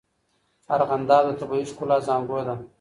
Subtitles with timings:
[0.75, 2.55] ارغنداب د طبیعي ښکلا زانګو ده.